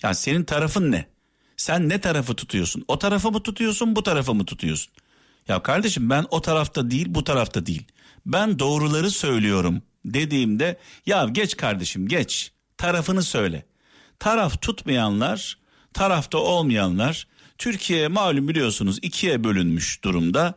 Yani 0.03 0.15
senin 0.15 0.43
tarafın 0.43 0.91
ne? 0.91 1.07
Sen 1.57 1.89
ne 1.89 2.01
tarafı 2.01 2.35
tutuyorsun? 2.35 2.85
O 2.87 2.99
tarafı 2.99 3.31
mı 3.31 3.43
tutuyorsun, 3.43 3.95
bu 3.95 4.03
tarafı 4.03 4.33
mı 4.33 4.45
tutuyorsun? 4.45 4.93
Ya 5.47 5.63
kardeşim 5.63 6.09
ben 6.09 6.25
o 6.31 6.41
tarafta 6.41 6.91
değil, 6.91 7.05
bu 7.09 7.23
tarafta 7.23 7.65
değil. 7.65 7.85
Ben 8.25 8.59
doğruları 8.59 9.11
söylüyorum 9.11 9.81
dediğimde 10.05 10.77
ya 11.05 11.25
geç 11.31 11.57
kardeşim 11.57 12.07
geç. 12.07 12.51
Tarafını 12.77 13.23
söyle. 13.23 13.65
Taraf 14.19 14.61
tutmayanlar, 14.61 15.57
tarafta 15.97 16.37
olmayanlar 16.37 17.27
Türkiye 17.57 18.07
malum 18.07 18.47
biliyorsunuz 18.47 18.99
ikiye 19.01 19.43
bölünmüş 19.43 20.03
durumda. 20.03 20.53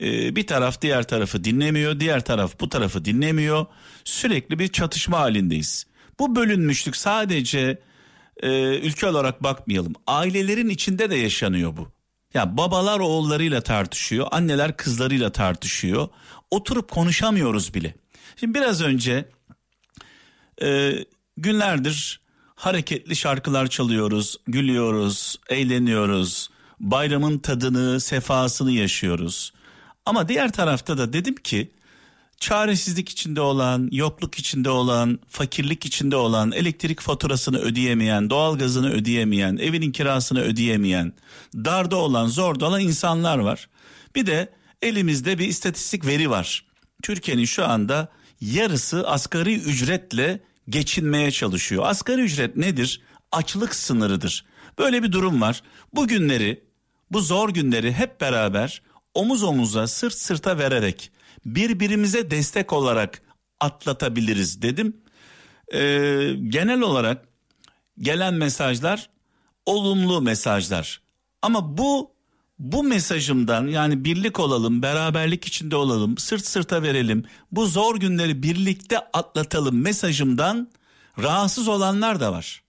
Ee, 0.00 0.36
bir 0.36 0.46
taraf 0.46 0.82
diğer 0.82 1.08
tarafı 1.08 1.44
dinlemiyor, 1.44 2.00
diğer 2.00 2.24
taraf 2.24 2.60
bu 2.60 2.68
tarafı 2.68 3.04
dinlemiyor. 3.04 3.66
Sürekli 4.04 4.58
bir 4.58 4.68
çatışma 4.68 5.18
halindeyiz. 5.18 5.86
Bu 6.18 6.36
bölünmüşlük 6.36 6.96
sadece 6.96 7.78
e, 8.42 8.78
ülke 8.78 9.06
olarak 9.06 9.42
bakmayalım. 9.42 9.92
Ailelerin 10.06 10.68
içinde 10.68 11.10
de 11.10 11.16
yaşanıyor 11.16 11.76
bu. 11.76 11.88
Ya 12.34 12.56
babalar 12.56 13.00
oğullarıyla 13.00 13.60
tartışıyor, 13.60 14.26
anneler 14.30 14.76
kızlarıyla 14.76 15.32
tartışıyor. 15.32 16.08
Oturup 16.50 16.90
konuşamıyoruz 16.90 17.74
bile. 17.74 17.94
Şimdi 18.36 18.54
biraz 18.54 18.82
önce 18.82 19.28
e, 20.62 20.92
günlerdir 21.36 22.27
hareketli 22.58 23.16
şarkılar 23.16 23.66
çalıyoruz, 23.66 24.36
gülüyoruz, 24.46 25.36
eğleniyoruz. 25.48 26.50
Bayramın 26.80 27.38
tadını, 27.38 28.00
sefasını 28.00 28.70
yaşıyoruz. 28.70 29.52
Ama 30.06 30.28
diğer 30.28 30.52
tarafta 30.52 30.98
da 30.98 31.12
dedim 31.12 31.34
ki 31.34 31.70
çaresizlik 32.40 33.08
içinde 33.08 33.40
olan, 33.40 33.88
yokluk 33.92 34.38
içinde 34.38 34.70
olan, 34.70 35.18
fakirlik 35.28 35.86
içinde 35.86 36.16
olan, 36.16 36.52
elektrik 36.52 37.00
faturasını 37.00 37.58
ödeyemeyen, 37.58 38.30
doğalgazını 38.30 38.90
ödeyemeyen, 38.90 39.56
evinin 39.56 39.92
kirasını 39.92 40.40
ödeyemeyen, 40.40 41.12
darda 41.54 41.96
olan, 41.96 42.26
zorda 42.26 42.66
olan 42.66 42.80
insanlar 42.80 43.38
var. 43.38 43.68
Bir 44.14 44.26
de 44.26 44.52
elimizde 44.82 45.38
bir 45.38 45.48
istatistik 45.48 46.06
veri 46.06 46.30
var. 46.30 46.64
Türkiye'nin 47.02 47.44
şu 47.44 47.64
anda 47.64 48.08
yarısı 48.40 49.08
asgari 49.08 49.54
ücretle 49.54 50.47
geçinmeye 50.68 51.30
çalışıyor. 51.30 51.84
Asgari 51.86 52.20
ücret 52.20 52.56
nedir? 52.56 53.00
Açlık 53.32 53.74
sınırıdır. 53.74 54.44
Böyle 54.78 55.02
bir 55.02 55.12
durum 55.12 55.40
var. 55.40 55.62
Bu 55.94 56.08
günleri, 56.08 56.64
bu 57.10 57.20
zor 57.20 57.48
günleri 57.48 57.92
hep 57.92 58.20
beraber 58.20 58.82
omuz 59.14 59.42
omuza, 59.42 59.86
sırt 59.86 60.14
sırta 60.14 60.58
vererek 60.58 61.12
birbirimize 61.46 62.30
destek 62.30 62.72
olarak 62.72 63.22
atlatabiliriz 63.60 64.62
dedim. 64.62 64.96
Ee, 65.72 65.78
genel 66.48 66.80
olarak 66.80 67.28
gelen 67.98 68.34
mesajlar 68.34 69.10
olumlu 69.66 70.20
mesajlar. 70.20 71.00
Ama 71.42 71.78
bu 71.78 72.17
bu 72.58 72.84
mesajımdan 72.84 73.66
yani 73.66 74.04
birlik 74.04 74.40
olalım, 74.40 74.82
beraberlik 74.82 75.44
içinde 75.44 75.76
olalım, 75.76 76.18
sırt 76.18 76.46
sırta 76.46 76.82
verelim, 76.82 77.24
bu 77.52 77.66
zor 77.66 77.96
günleri 77.96 78.42
birlikte 78.42 78.98
atlatalım 78.98 79.82
mesajımdan 79.82 80.70
rahatsız 81.18 81.68
olanlar 81.68 82.20
da 82.20 82.32
var. 82.32 82.62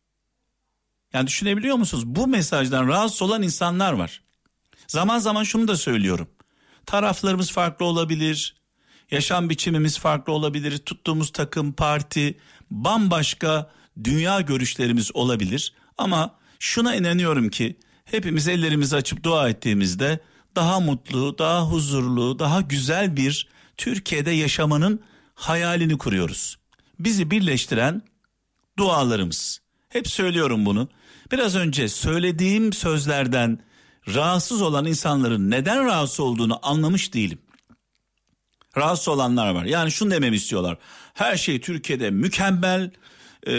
Yani 1.14 1.28
düşünebiliyor 1.28 1.76
musunuz? 1.76 2.06
Bu 2.06 2.28
mesajdan 2.28 2.88
rahatsız 2.88 3.22
olan 3.22 3.44
insanlar 3.44 3.94
var. 3.94 4.22
Zaman 4.88 5.20
zaman 5.20 5.44
şunu 5.44 5.68
da 5.68 5.78
söylüyorum. 5.78 6.28
Taraflarımız 6.86 7.52
farklı 7.52 7.86
olabilir. 7.86 8.56
Yaşam 9.12 9.50
biçimimiz 9.50 10.00
farklı 10.00 10.34
olabilir. 10.34 10.78
Tuttuğumuz 10.78 11.32
takım, 11.32 11.74
parti, 11.74 12.40
bambaşka 12.72 13.72
dünya 14.04 14.42
görüşlerimiz 14.42 15.16
olabilir. 15.16 15.74
Ama 15.98 16.36
şuna 16.60 16.96
inanıyorum 16.96 17.50
ki 17.50 17.78
hepimiz 18.12 18.48
ellerimizi 18.48 18.96
açıp 18.96 19.24
dua 19.24 19.50
ettiğimizde 19.50 20.20
daha 20.56 20.80
mutlu, 20.80 21.38
daha 21.38 21.66
huzurlu, 21.66 22.40
daha 22.40 22.62
güzel 22.62 23.18
bir 23.18 23.48
Türkiye'de 23.78 24.32
yaşamanın 24.32 25.02
hayalini 25.36 25.98
kuruyoruz. 25.98 26.58
Bizi 27.00 27.32
birleştiren 27.32 28.02
dualarımız. 28.78 29.62
Hep 29.90 30.08
söylüyorum 30.08 30.66
bunu. 30.66 30.88
Biraz 31.32 31.56
önce 31.56 31.90
söylediğim 31.90 32.74
sözlerden 32.74 33.60
rahatsız 34.08 34.62
olan 34.62 34.86
insanların 34.86 35.52
neden 35.52 35.86
rahatsız 35.86 36.20
olduğunu 36.20 36.60
anlamış 36.64 37.14
değilim. 37.14 37.40
Rahatsız 38.78 39.08
olanlar 39.08 39.50
var. 39.50 39.66
Yani 39.66 39.92
şunu 39.92 40.12
dememi 40.12 40.36
istiyorlar. 40.36 40.78
Her 41.14 41.38
şey 41.38 41.62
Türkiye'de 41.62 42.10
mükemmel, 42.12 42.92
e, 43.44 43.54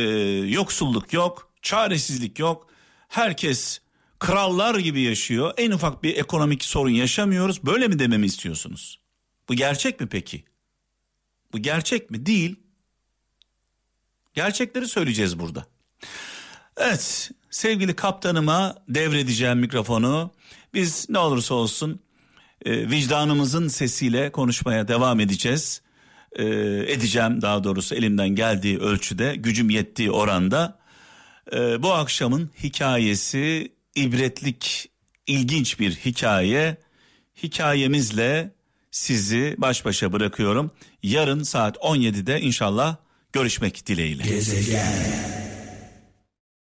yoksulluk 0.48 1.12
yok, 1.12 1.50
çaresizlik 1.62 2.38
yok. 2.38 2.66
Herkes 3.08 3.80
krallar 4.20 4.74
gibi 4.74 5.00
yaşıyor. 5.00 5.54
En 5.56 5.70
ufak 5.70 6.02
bir 6.02 6.16
ekonomik 6.16 6.64
sorun 6.64 6.90
yaşamıyoruz. 6.90 7.66
Böyle 7.66 7.88
mi 7.88 7.98
dememi 7.98 8.26
istiyorsunuz? 8.26 9.00
Bu 9.48 9.54
gerçek 9.54 10.00
mi 10.00 10.06
peki? 10.06 10.44
Bu 11.52 11.58
gerçek 11.58 12.10
mi? 12.10 12.26
Değil. 12.26 12.56
Gerçekleri 14.34 14.86
söyleyeceğiz 14.88 15.38
burada. 15.38 15.66
Evet 16.76 17.30
sevgili 17.50 17.96
kaptanıma 17.96 18.74
devredeceğim 18.88 19.58
mikrofonu. 19.58 20.30
Biz 20.74 21.10
ne 21.10 21.18
olursa 21.18 21.54
olsun 21.54 22.00
e, 22.64 22.90
vicdanımızın 22.90 23.68
sesiyle 23.68 24.32
konuşmaya 24.32 24.88
devam 24.88 25.20
edeceğiz. 25.20 25.82
E, 26.32 26.44
edeceğim 26.86 27.42
daha 27.42 27.64
doğrusu 27.64 27.94
elimden 27.94 28.28
geldiği 28.28 28.78
ölçüde 28.78 29.34
gücüm 29.36 29.70
yettiği 29.70 30.10
oranda. 30.10 30.78
E, 31.52 31.82
bu 31.82 31.92
akşamın 31.92 32.50
hikayesi 32.62 33.72
ibretlik 33.94 34.90
ilginç 35.26 35.80
bir 35.80 35.92
hikaye. 35.94 36.76
Hikayemizle 37.42 38.50
sizi 38.90 39.54
baş 39.58 39.84
başa 39.84 40.12
bırakıyorum. 40.12 40.70
Yarın 41.02 41.42
saat 41.42 41.76
17'de 41.76 42.40
inşallah 42.40 42.96
görüşmek 43.32 43.86
dileğiyle. 43.86 44.22
Gezegen 44.22 45.39